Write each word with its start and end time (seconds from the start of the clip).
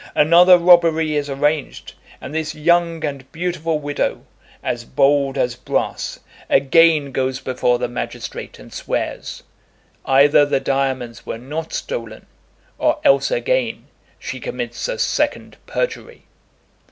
Another 0.15 0.57
robbery 0.57 1.15
is 1.15 1.29
arranged, 1.29 1.93
and 2.19 2.33
this 2.33 2.55
young 2.55 3.05
and 3.05 3.31
beautiful 3.31 3.77
widow, 3.77 4.25
as 4.63 4.83
bold 4.83 5.37
as 5.37 5.53
brass, 5.55 6.19
again 6.49 7.11
goes 7.11 7.39
before 7.39 7.77
the 7.77 7.87
magistrate 7.87 8.57
and 8.57 8.73
swears. 8.73 9.43
Either 10.03 10.43
the 10.43 10.59
diamonds 10.59 11.23
were 11.27 11.37
not 11.37 11.71
stolen, 11.71 12.25
or 12.79 12.97
else 13.03 13.29
again 13.29 13.85
she 14.17 14.39
commits 14.39 14.87
a 14.87 14.97
second 14.97 15.57
perjury. 15.67 16.23